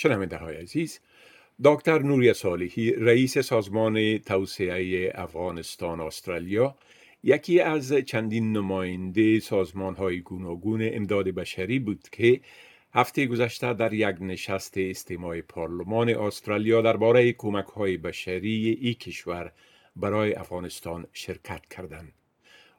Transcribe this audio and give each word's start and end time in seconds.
شنونده 0.00 0.36
های 0.36 0.56
عزیز 0.56 1.00
دکتر 1.64 1.98
نوری 2.02 2.34
صالحی 2.34 2.92
رئیس 2.92 3.38
سازمان 3.38 4.18
توسعه 4.18 5.12
افغانستان 5.14 6.00
استرالیا 6.00 6.74
یکی 7.22 7.60
از 7.60 7.92
چندین 7.92 8.52
نماینده 8.52 9.40
سازمان 9.40 9.94
های 9.94 10.20
گوناگون 10.20 10.80
امداد 10.82 11.28
بشری 11.28 11.78
بود 11.78 12.08
که 12.12 12.40
هفته 12.94 13.26
گذشته 13.26 13.74
در 13.74 13.92
یک 13.92 14.16
نشست 14.20 14.78
استماع 14.78 15.40
پارلمان 15.40 16.08
استرالیا 16.08 16.82
درباره 16.82 17.32
کمک 17.32 17.66
های 17.66 17.96
بشری 17.96 18.78
ای 18.80 18.94
کشور 18.94 19.52
برای 19.96 20.34
افغانستان 20.34 21.06
شرکت 21.12 21.66
کردند. 21.66 22.12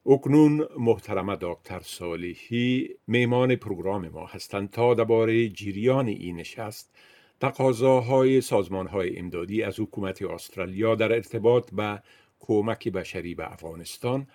اکنون 0.06 0.68
محترم 0.78 1.36
دکتر 1.36 1.80
صالحی 1.80 2.90
میمان 3.08 3.56
پروگرام 3.56 4.08
ما 4.08 4.26
هستند 4.26 4.70
تا 4.70 4.94
درباره 4.94 5.50
جریان 5.50 6.08
این 6.08 6.36
نشست 6.36 6.96
تقاضاهای 7.40 8.42
سازمان 8.42 8.88
های 8.88 9.20
امدادی 9.20 9.64
از 9.64 9.80
حکومت 9.80 10.22
استرالیا 10.22 10.96
در 10.96 11.14
ارتباط 11.14 11.72
به 11.72 12.02
کمک 12.40 12.88
بشری 12.88 13.36
به 13.36 13.52
افغانستان 13.52 14.28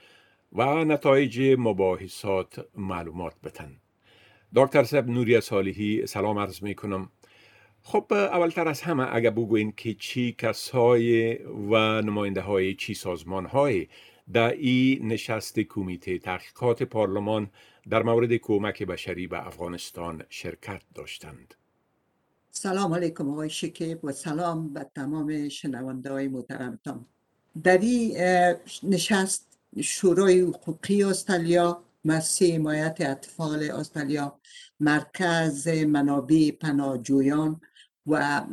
و 0.52 0.84
نتایج 0.84 1.56
مباحثات 1.58 2.66
معلومات 2.76 3.34
بتن. 3.44 3.76
دکتر 4.54 4.84
سب 4.84 5.08
نوری 5.08 5.40
صالحی 5.40 6.06
سلام 6.06 6.38
عرض 6.38 6.62
می 6.62 6.74
کنم 6.74 7.10
خب 7.82 8.12
اولتر 8.12 8.68
از 8.68 8.82
همه 8.82 9.14
اگر 9.14 9.30
بگوین 9.30 9.72
که 9.76 9.94
چی 9.94 10.32
کسای 10.38 11.34
و 11.70 12.02
نماینده 12.02 12.40
های 12.40 12.74
چی 12.74 12.94
سازمان 12.94 13.46
های 13.46 13.88
در 14.32 14.52
این 14.52 15.08
نشست 15.08 15.60
کمیته 15.60 16.18
تحقیقات 16.18 16.82
پارلمان 16.82 17.50
در 17.90 18.02
مورد 18.02 18.36
کمک 18.36 18.82
بشری 18.82 19.26
به 19.26 19.46
افغانستان 19.46 20.22
شرکت 20.28 20.82
داشتند؟ 20.94 21.54
سلام 22.56 22.94
علیکم 22.94 23.30
آقای 23.30 23.50
شکیب 23.50 24.04
و 24.04 24.12
سلام 24.12 24.68
به 24.72 24.86
تمام 24.94 25.48
شنونده 25.48 26.12
های 26.12 26.28
محترمتان 26.28 27.06
در 27.62 27.78
این 27.78 28.16
نشست 28.82 29.58
شورای 29.80 30.40
حقوقی 30.40 31.04
استرالیا 31.04 31.82
مسی 32.04 32.52
حمایت 32.52 32.96
اطفال 33.00 33.70
استرالیا 33.70 34.38
مرکز 34.80 35.68
منابع 35.68 36.50
پناهجویان 36.50 37.60
و 38.06 38.44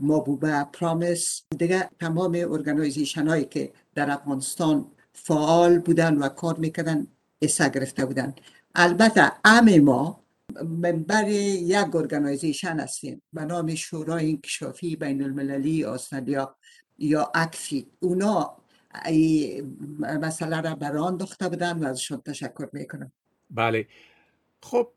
مابوبه 0.00 0.64
پرامیس 0.72 1.42
دیگه 1.58 1.90
تمام 2.00 2.32
ارگانیزیشن 2.50 3.28
هایی 3.28 3.44
که 3.44 3.72
در 3.94 4.10
افغانستان 4.10 4.90
فعال 5.12 5.78
بودن 5.78 6.16
و 6.16 6.28
کار 6.28 6.58
می‌کردن 6.58 7.06
ایسا 7.38 7.68
گرفته 7.68 8.06
بودن. 8.06 8.34
البته 8.74 9.32
ام 9.44 9.78
ما 9.78 10.25
منبر 10.64 11.28
یک 11.28 11.96
ارگانیزیشن 11.96 12.80
هستیم. 12.80 13.22
به 13.32 13.44
نام 13.44 13.74
شورای 13.74 14.30
انکشافی 14.30 14.96
بین 14.96 15.22
المللی 15.22 15.84
استرالیا 15.84 16.56
یا 16.98 17.32
اکفی 17.34 17.86
اونا 18.00 18.56
مسئله 20.00 20.60
را 20.60 20.74
بران 20.74 21.16
داخته 21.16 21.48
بودن 21.48 21.78
و 21.78 21.86
ازشون 21.86 22.20
تشکر 22.20 22.68
می‌کنم. 22.72 23.12
بله. 23.50 23.86
خب 24.62 24.88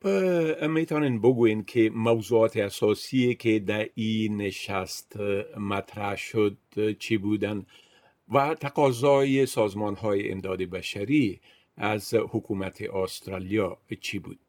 می‌تونین 0.69 1.21
بگوین 1.21 1.63
که 1.63 1.89
موضوعات 1.89 2.57
اساسی 2.57 3.35
که 3.35 3.59
در 3.59 3.89
این 3.95 4.37
نشست 4.37 5.17
مطرح 5.57 6.15
شد 6.15 6.57
چی 6.99 7.17
بودن 7.17 7.65
و 8.33 8.55
تقاضای 8.55 9.45
سازمان 9.45 9.95
های 9.95 10.31
امداد 10.31 10.61
بشری 10.61 11.41
از 11.77 12.13
حکومت 12.13 12.81
استرالیا 12.81 13.77
چی 14.01 14.19
بود؟ 14.19 14.39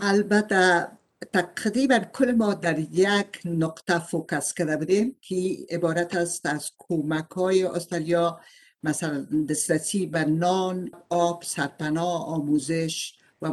البته 0.00 0.88
تقریبا 1.32 1.98
کل 1.98 2.32
ما 2.32 2.54
در 2.54 2.78
یک 2.78 3.40
نقطه 3.44 3.98
فوکس 3.98 4.54
کرده 4.54 4.76
بودیم 4.76 5.16
که 5.20 5.66
عبارت 5.70 6.16
است 6.16 6.46
از 6.46 6.70
کمک 6.78 7.30
های 7.30 7.64
استرالیا 7.64 8.40
مثلا 8.82 9.26
دسترسی 9.48 10.06
به 10.06 10.24
نان، 10.24 10.90
آب، 11.08 11.42
سرپناه، 11.42 12.26
آموزش 12.26 13.14
و 13.42 13.48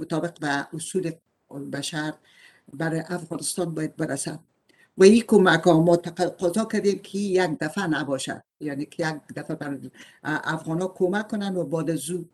مطابق 0.00 0.38
به 0.38 0.66
اصول 0.76 1.12
بشر 1.72 2.14
برای 2.72 3.02
افغانستان 3.08 3.74
باید 3.74 3.96
برسد. 3.96 4.40
و 4.98 5.02
این 5.02 5.22
کمک 5.26 5.60
ها 5.60 5.80
ما 5.80 5.96
تقاضا 5.96 6.64
کردیم 6.64 6.98
که 6.98 7.18
یک 7.18 7.50
دفعه 7.60 7.86
نباشد. 7.86 8.42
یعنی 8.60 8.86
که 8.86 9.08
یک 9.08 9.36
دفعه 9.36 9.56
بر 9.56 9.78
افغان 10.24 10.80
ها 10.80 10.88
کمک 10.88 11.28
کنن 11.28 11.56
و 11.56 11.64
بعد 11.64 11.94
زود 11.94 12.30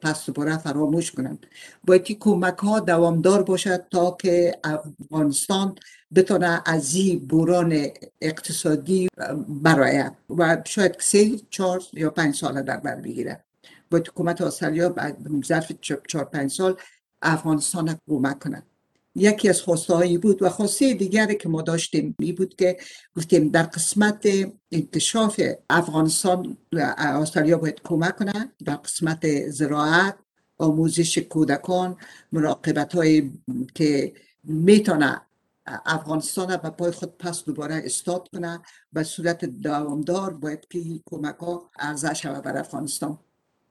پس 0.00 0.26
دوباره 0.26 0.58
فراموش 0.58 1.12
کنند. 1.12 1.46
باید 1.84 2.04
که 2.04 2.14
کمک 2.14 2.58
ها 2.58 2.80
دوامدار 2.80 3.42
باشد 3.42 3.84
تا 3.90 4.16
که 4.20 4.58
افغانستان 4.64 5.74
بتونه 6.14 6.62
از 6.66 6.94
این 6.94 7.18
بوران 7.18 7.86
اقتصادی 8.20 9.08
برای 9.48 10.04
و 10.30 10.62
شاید 10.66 10.96
سه 11.00 11.38
چهار 11.50 11.82
یا 11.92 12.10
پنج 12.10 12.34
سال 12.34 12.62
در 12.62 12.76
بر 12.76 12.96
بگیره. 12.96 13.44
باید 13.90 14.08
حکومت 14.08 14.40
بعد 14.88 15.16
ظرف 15.44 15.72
چهار 16.08 16.24
پنج 16.24 16.50
سال 16.50 16.76
افغانستان 17.22 17.98
کمک 18.08 18.38
کنند 18.38 18.66
یکی 19.14 19.48
از 19.48 19.62
خواسته 19.62 20.18
بود 20.18 20.42
و 20.42 20.48
خواسته 20.48 20.94
دیگری 20.94 21.34
که 21.34 21.48
ما 21.48 21.62
داشتیم 21.62 22.14
می 22.18 22.32
بود 22.32 22.54
که 22.54 22.76
گفتیم 23.16 23.48
در 23.48 23.62
قسمت 23.62 24.26
انکشاف 24.72 25.40
افغانستان 25.70 26.56
و 26.72 26.94
استرالیا 26.98 27.58
باید 27.58 27.80
کمک 27.84 28.16
کنه 28.16 28.52
در 28.64 28.76
قسمت 28.76 29.48
زراعت 29.50 30.16
آموزش 30.58 31.18
کودکان 31.18 31.96
مراقبت 32.32 32.94
های 32.94 33.30
که 33.74 34.12
می‌تونه 34.44 35.20
افغانستان 35.66 36.56
به 36.56 36.70
پای 36.70 36.90
خود 36.90 37.18
پس 37.18 37.44
دوباره 37.44 37.82
استاد 37.84 38.28
کنه 38.32 38.60
به 38.92 39.02
صورت 39.02 39.44
دوامدار 39.44 40.34
باید 40.34 40.68
که 40.70 40.80
کمک 41.06 41.36
ها 41.36 41.70
ارزش 41.78 42.22
شود 42.22 42.44
بر 42.44 42.58
افغانستان. 42.58 43.18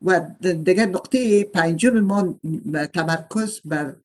و 0.01 0.21
دیگر 0.41 0.85
نقطه 0.85 1.43
پنجم 1.43 1.99
ما 1.99 2.39
تمرکز 2.93 3.61
بر 3.65 3.95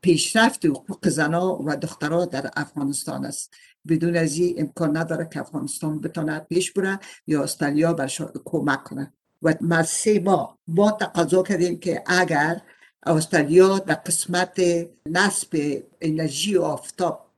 پیشرفت 0.00 0.66
حقوق 0.66 1.08
زنا 1.08 1.62
و 1.62 1.76
دخترها 1.76 2.24
در 2.24 2.50
افغانستان 2.56 3.24
است. 3.24 3.54
بدون 3.88 4.16
از 4.16 4.36
این 4.36 4.54
امکان 4.58 4.96
نداره 4.96 5.28
که 5.32 5.40
افغانستان 5.40 6.00
بتونه 6.00 6.38
پیش 6.38 6.72
بره 6.72 6.98
یا 7.26 7.42
استرالیا 7.42 7.92
برش 7.92 8.22
کمک 8.44 8.84
کنه. 8.84 9.12
و 9.42 9.54
مرسی 9.60 10.18
ما 10.18 10.58
ما 10.68 10.90
تقاضا 10.90 11.42
کردیم 11.42 11.78
که 11.78 12.02
اگر 12.06 12.60
استرالیا 13.06 13.78
در 13.78 13.94
قسمت 13.94 14.60
نصب 15.06 15.82
انرژی 16.00 16.56
آفتاب 16.56 17.30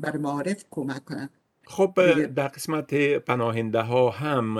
بر 0.00 0.16
معارف 0.16 0.64
کمک 0.70 1.04
کنه. 1.04 1.30
خب 1.66 1.92
در 2.26 2.48
قسمت 2.48 2.94
پناهنده 3.14 3.80
ها 3.80 4.10
هم 4.10 4.54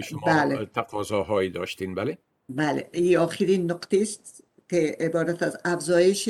شما 0.00 0.20
بله. 0.26 0.66
تقاضاهایی 0.66 1.50
داشتین 1.50 1.94
بله؟ 1.94 2.18
بله. 2.48 2.88
این 2.92 3.16
آخرین 3.16 3.70
نقطه 3.70 3.98
است. 4.00 4.44
که 4.72 4.96
عبارت 5.00 5.42
از 5.42 5.58
افزایش 5.64 6.28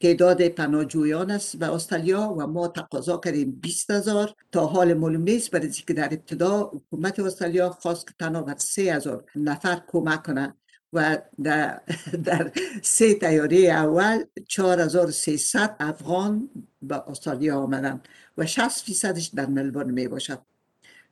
تعداد 0.00 0.48
پناهجویان 0.48 1.30
است 1.30 1.56
به 1.56 1.74
استرالیا 1.74 2.34
و 2.38 2.46
ما 2.46 2.68
تقاضا 2.68 3.16
کردیم 3.24 3.50
20 3.50 3.90
هزار 3.90 4.34
تا 4.52 4.66
حال 4.66 4.94
معلوم 4.94 5.22
نیست 5.22 5.50
برای 5.50 5.70
که 5.70 5.94
در 5.94 6.04
ابتدا 6.04 6.60
حکومت 6.60 7.20
استرالیا 7.20 7.70
خواست 7.70 8.06
که 8.06 8.14
تنها 8.18 8.42
بر 8.42 8.54
3 8.58 8.82
هزار 8.82 9.24
نفر 9.36 9.82
کمک 9.86 10.22
کنه 10.22 10.54
و 10.92 11.18
در, 11.42 11.80
در 12.24 12.52
سه 12.82 13.14
تیاره 13.14 13.56
اول 13.58 14.24
4300 14.48 15.76
افغان 15.80 16.50
به 16.82 17.02
استرالیا 17.08 17.58
آمدن 17.58 18.00
و 18.38 18.46
60 18.46 18.68
فیصدش 18.68 19.26
در 19.26 19.46
ملبورن 19.46 19.90
می 19.90 20.08
باشد. 20.08 20.38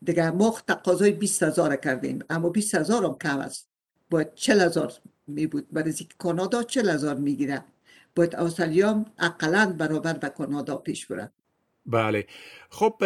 دیگه 0.04 0.30
ما 0.30 0.58
تقاضای 0.68 1.12
20 1.12 1.42
هزار 1.42 1.76
کردیم 1.76 2.18
اما 2.30 2.48
20 2.48 2.74
هزار 2.74 3.04
هم 3.04 3.16
کم 3.18 3.38
است. 3.38 3.71
باید 4.12 4.34
40 4.34 4.60
هزار 4.60 4.92
می 5.26 5.46
بود. 5.46 5.66
برای 5.72 5.88
اینکه 5.88 6.14
کانادا 6.18 6.62
40 6.62 6.90
هزار 6.90 7.14
می‌گیره 7.14 7.64
باید 8.16 8.36
استرالیا 8.36 9.04
اقلا 9.18 9.74
برابر 9.78 10.12
به 10.12 10.28
کانادا 10.28 10.76
پیش 10.76 11.06
بره 11.06 11.32
بله. 11.86 12.26
خب 12.70 13.04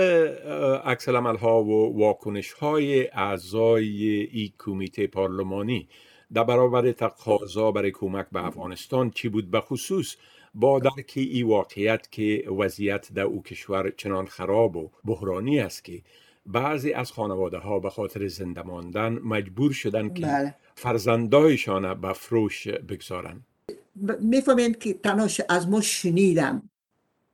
عکس 0.85 1.08
ها 1.08 1.64
و 1.64 1.99
واکنش 1.99 2.53
های 2.53 3.08
اعضای 3.08 4.05
ای 4.32 4.53
کمیته 4.58 5.06
پارلمانی 5.06 5.88
در 6.32 6.44
برابر 6.44 6.93
تقاضا 6.93 7.73
برای 7.73 7.91
کمک 7.91 8.26
به 8.32 8.47
افغانستان 8.47 9.11
چی 9.11 9.29
بود؟ 9.29 9.50
به 9.50 9.61
خصوص 9.61 10.17
با 10.55 10.79
درک 10.79 11.12
ای 11.17 11.43
واقعیت 11.43 12.11
که 12.11 12.44
وضعیت 12.59 13.12
در 13.14 13.23
او 13.23 13.43
کشور 13.43 13.91
چنان 13.91 14.26
خراب 14.26 14.76
و 14.76 14.91
بحرانی 15.05 15.61
است 15.61 15.85
که 15.85 16.02
بعضی 16.47 16.93
از 16.93 17.12
خانواده 17.12 17.59
ها 17.59 17.79
به 17.79 17.91
خاطر 17.91 18.29
زنده 18.29 18.62
ماندن 18.62 19.12
مجبور 19.12 19.73
شدن 19.73 20.14
که 20.14 20.23
بله. 20.23 20.55
فرزندایشان 20.76 22.00
به 22.00 22.12
فروش 22.12 22.69
بگذارن 22.69 23.40
می‌فهمین 24.20 24.73
که 24.73 24.94
تناش 24.94 25.40
از 25.49 25.69
ما 25.69 25.81
شنیدم 25.81 26.70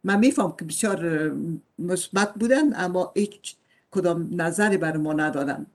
من 0.05 0.19
میفهم 0.19 0.55
که 0.59 0.65
بسیار 0.65 1.33
مثبت 1.79 2.35
بودن 2.35 2.77
اما 2.77 3.13
هیچ 3.17 3.57
کدام 3.91 4.29
نظری 4.33 4.77
بر 4.77 4.97
ما 4.97 5.13
ندادن. 5.13 5.67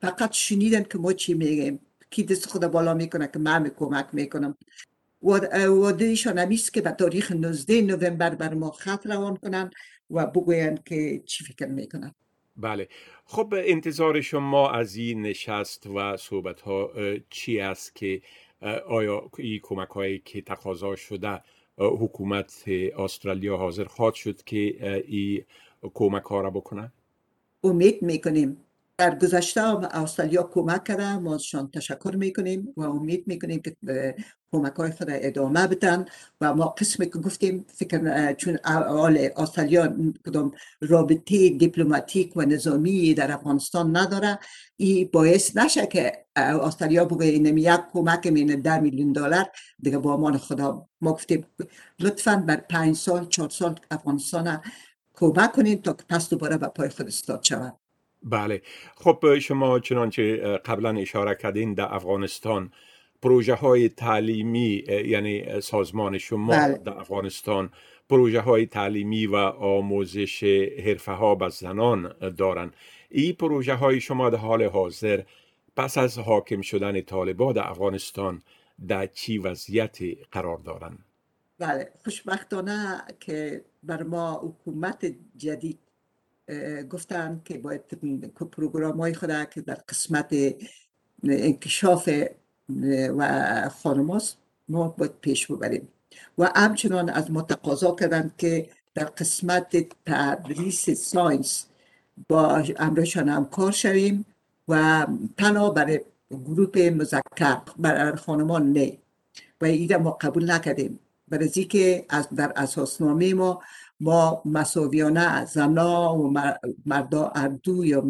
فقط 0.00 0.32
شنیدن 0.32 0.82
که 0.82 0.98
ما 0.98 1.12
چی 1.12 1.34
میگیم. 1.34 1.80
کی 2.10 2.22
دست 2.22 2.46
خود 2.46 2.66
بالا 2.66 2.94
می‌کنه 2.94 3.28
که 3.32 3.38
من 3.38 3.68
کمک 3.68 4.06
می‌کنم. 4.12 4.56
وعدهشان 5.22 6.38
همیست 6.38 6.72
که 6.72 6.80
به 6.80 6.90
تاریخ 6.90 7.32
19 7.32 7.80
نوامبر 7.80 8.34
بر 8.34 8.54
ما 8.54 8.70
خط 8.70 9.06
روان 9.06 9.36
کنن 9.36 9.70
و 10.10 10.26
بگویند 10.26 10.84
که 10.84 11.22
چی 11.26 11.44
فکر 11.44 11.66
می‌کنن 11.66 12.14
بله 12.56 12.88
خب 13.24 13.54
انتظار 13.56 14.20
شما 14.20 14.70
از 14.70 14.96
این 14.96 15.22
نشست 15.22 15.86
و 15.86 16.16
صحبت 16.16 16.60
ها 16.60 16.90
چی 17.30 17.60
است 17.60 17.94
که 17.94 18.22
آیا 18.88 19.30
این 19.38 19.60
کمک 19.62 19.88
هایی 19.88 20.18
که 20.18 20.42
تقاضا 20.42 20.96
شده 20.96 21.40
حکومت 21.78 22.64
استرالیا 22.98 23.56
حاضر 23.56 23.84
خواهد 23.84 24.14
شد 24.14 24.42
که 24.42 24.56
این 25.06 25.44
کمک 25.94 26.22
ها 26.22 26.40
را 26.40 26.50
بکنه؟ 26.50 26.92
امید 27.64 28.02
می‌کنیم 28.02 28.65
در 28.98 29.14
گذشته 29.14 29.60
استرالیا 29.60 30.42
کمک 30.42 30.84
کرده. 30.84 31.16
ما 31.16 31.34
ازشان 31.34 31.70
تشکر 31.70 32.14
می‌کنیم 32.16 32.74
و 32.76 32.82
امید 32.82 33.26
می‌کنیم 33.26 33.62
که 33.62 33.76
کمک 34.52 34.72
های 34.72 34.90
خود 34.90 35.06
ادامه 35.10 35.66
بدن 35.66 36.04
و 36.40 36.54
ما 36.54 36.66
قسمی 36.66 37.06
که 37.06 37.18
گفتیم 37.18 37.66
فکر 37.68 38.32
چون 38.32 38.58
اول 38.64 39.28
استرالیا 39.36 39.96
کدام 40.26 40.52
رابطه 40.80 41.48
دیپلماتیک 41.48 42.36
و 42.36 42.42
نظامی 42.42 43.14
در 43.14 43.32
افغانستان 43.32 43.96
نداره 43.96 44.38
این 44.76 45.10
باعث 45.12 45.56
نشه 45.56 45.86
که 45.86 46.26
استرالیا 46.36 47.04
بگه 47.04 47.26
اینم 47.26 47.58
یک 47.58 47.80
کمک 47.92 48.26
مین 48.26 48.60
ده 48.60 48.78
میلیون 48.80 49.12
دلار 49.12 49.46
دیگه 49.82 49.98
با 49.98 50.14
امان 50.14 50.38
خدا 50.38 50.88
ما 51.00 51.12
گفتیم 51.12 51.46
لطفا 52.00 52.36
بر 52.36 52.56
پنج 52.56 52.96
سال 52.96 53.26
چهار 53.28 53.50
سال 53.50 53.80
افغانستان 53.90 54.60
کمک 55.14 55.52
کنید 55.52 55.82
تا 55.82 55.92
که 55.92 56.04
پس 56.08 56.28
دوباره 56.30 56.56
به 56.56 56.68
پای 56.68 56.88
خود 56.88 57.06
استاد 57.06 57.44
شود. 57.44 57.85
بله. 58.26 58.62
خب 58.96 59.38
شما 59.38 59.78
چنانچه 59.78 60.36
قبلا 60.64 60.96
اشاره 60.96 61.34
کردین 61.34 61.74
در 61.74 61.94
افغانستان 61.94 62.72
پروژه 63.22 63.54
های 63.54 63.88
تعلیمی 63.88 64.84
یعنی 64.88 65.60
سازمان 65.60 66.18
شما 66.18 66.52
بله. 66.52 66.78
در 66.78 66.98
افغانستان 66.98 67.70
پروژه 68.10 68.40
های 68.40 68.66
تعلیمی 68.66 69.26
و 69.26 69.36
آموزش 69.36 70.44
حرفه 70.84 71.12
ها 71.12 71.34
به 71.34 71.48
زنان 71.48 72.14
دارند 72.36 72.74
این 73.10 73.32
پروژه 73.32 73.74
های 73.74 74.00
شما 74.00 74.30
در 74.30 74.38
حال 74.38 74.62
حاضر 74.62 75.22
پس 75.76 75.98
از 75.98 76.18
حاکم 76.18 76.60
شدن 76.60 77.00
طالبان 77.00 77.54
در 77.54 77.68
افغانستان 77.68 78.42
در 78.88 79.06
چی 79.06 79.38
وضعیت 79.38 79.98
قرار 80.32 80.58
دارند 80.58 80.98
بله. 81.58 81.90
خوشبختانه 82.04 83.04
که 83.20 83.64
بر 83.82 84.02
ما 84.02 84.32
حکومت 84.34 85.14
جدید 85.36 85.78
گفتن 86.90 87.40
که 87.44 87.58
باید 87.58 87.80
پروگرام 88.52 89.00
های 89.00 89.14
خود 89.14 89.50
که 89.50 89.60
در 89.60 89.74
قسمت 89.74 90.34
انکشاف 91.22 92.08
و 93.16 93.68
خانماست 93.82 94.38
ما 94.68 94.88
باید 94.88 95.12
پیش 95.20 95.46
ببریم. 95.46 95.88
و 96.38 96.50
همچنان 96.56 97.08
از 97.08 97.30
ما 97.30 97.42
تقاضا 97.42 97.94
کردن 97.94 98.30
که 98.38 98.70
در 98.94 99.04
قسمت 99.04 99.86
تدریس 100.06 100.90
science 100.90 101.66
با 102.28 102.64
امرشان 102.78 103.28
همکار 103.28 103.72
شویم 103.72 104.24
و 104.68 105.06
تنها 105.38 105.70
برای 105.70 106.00
گروپ 106.30 106.78
مذکر 106.78 107.60
برای 107.78 108.16
خانمان 108.16 108.72
نه. 108.72 108.98
و 109.60 109.64
ایده 109.64 109.96
ما 109.96 110.10
قبول 110.10 110.50
نکردیم. 110.50 110.98
برای 111.28 111.48
که 111.48 112.06
از 112.08 112.28
در 112.36 112.52
اساسنامه 112.56 113.34
ما 113.34 113.62
ما 114.00 114.42
مساویانه 114.44 115.44
زنا 115.44 116.14
و 116.14 116.34
مردا 116.86 117.32
اردو 117.34 117.84
یا 117.84 118.04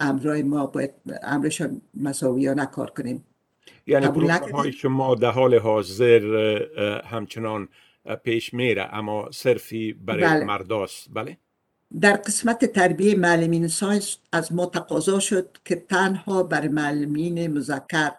امرای 0.00 0.42
ما 0.42 0.66
باید 0.66 0.90
امرشان 1.22 1.80
مساویانه 1.94 2.66
کار 2.66 2.90
کنیم. 2.90 3.24
یعنی 3.86 4.28
های 4.52 4.72
شما 4.72 5.14
در 5.14 5.30
حال 5.30 5.54
حاضر 5.54 6.22
همچنان 7.04 7.68
پیش 8.24 8.54
میره 8.54 8.94
اما 8.94 9.30
صرفی 9.30 9.92
برای 9.92 10.22
بله. 10.22 10.44
مرداست. 10.44 11.08
بله؟ 11.14 11.36
در 12.00 12.12
قسمت 12.12 12.64
تربیه 12.64 13.14
معلمین 13.14 13.68
ساینس 13.68 14.16
از 14.32 14.52
ما 14.52 14.66
تقاضا 14.66 15.18
شد 15.18 15.56
که 15.64 15.76
تنها 15.76 16.42
بر 16.42 16.68
معلمین 16.68 17.58
مذکر 17.58 18.10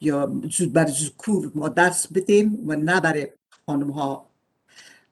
یا 0.00 0.32
بر 0.72 0.86
ذکور 0.86 1.50
ما 1.54 1.68
درس 1.68 2.12
بدیم 2.12 2.64
و 2.66 2.76
نه 2.76 3.00
برای 3.00 3.28
خانم 3.66 3.90
ها 3.90 4.26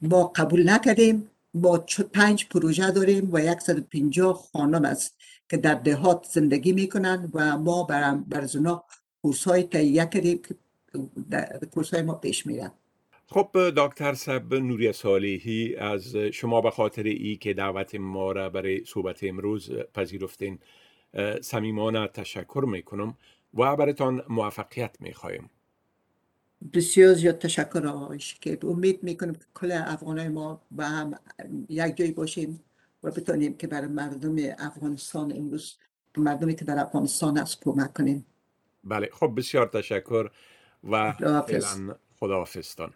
ما 0.03 0.25
قبول 0.25 0.71
نکردیم. 0.71 1.31
با 1.55 1.85
پنج 2.15 2.49
پروژه 2.49 2.91
داریم 2.91 3.29
و 3.33 3.59
150 3.59 4.49
خانم 4.53 4.85
است 4.85 5.19
که 5.51 5.57
در 5.57 5.75
دهات 5.75 6.27
زندگی 6.31 6.73
می‌کنن 6.73 7.31
و 7.35 7.59
ما 7.59 7.83
بر, 7.83 8.15
بر 8.15 8.47
زنا 8.47 8.85
کورس 9.23 9.45
های 9.45 9.63
تهیه 9.63 10.07
کردیم 10.07 10.41
که 10.43 10.57
کورس 11.75 11.95
ما 11.95 12.15
پیش 12.15 12.47
میرن. 12.47 12.73
خب 13.27 13.71
دکتر 13.77 14.15
سب 14.15 14.55
نوری 14.55 14.93
صالحی 14.93 15.77
از 15.77 16.17
شما 16.17 16.61
به 16.61 16.71
خاطر 16.71 17.03
ای 17.03 17.37
که 17.37 17.55
دعوت 17.55 17.95
ما 17.95 18.33
را 18.33 18.51
برای 18.51 18.85
صحبت 18.85 19.25
امروز 19.25 19.71
پذیرفتین 19.95 20.59
صمیمانه 21.41 22.09
تشکر 22.09 22.65
می‌کنم 22.69 23.17
و 23.55 23.77
براتان 23.77 24.23
موفقیت 24.29 24.97
می‌خوایم. 25.01 25.51
بسیار 26.75 27.15
زیاد 27.15 27.39
تشکر 27.39 27.87
آقای 27.87 28.19
که 28.19 28.59
امید 28.63 29.03
می‌کنم 29.03 29.33
که 29.33 29.45
کل 29.55 29.73
افغانای 29.73 30.29
ما 30.29 30.63
با 30.71 30.85
هم 30.85 31.15
یک 31.69 31.97
جایی 31.97 32.13
باشیم 32.13 32.61
و 33.03 33.11
بتونیم 33.11 33.57
که 33.57 33.67
برای 33.67 33.89
مردم 33.89 34.37
افغانستان 34.59 35.33
امروز 35.37 35.79
مردمی 36.17 36.55
که 36.55 36.65
در 36.65 36.79
افغانستان 36.79 37.39
است 37.39 37.61
کمک 37.65 37.93
کنیم. 37.93 38.27
بله. 38.85 39.09
خب 39.13 39.33
بسیار 39.37 39.67
تشکر 39.67 40.31
و 40.85 41.13
فعلا 41.13 41.97
خداحافظتان. 42.21 42.95